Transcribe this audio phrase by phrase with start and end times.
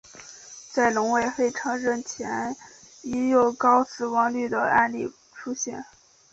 [0.71, 2.55] 在农委会承认前
[3.03, 5.85] 已有高死亡率的案例出现。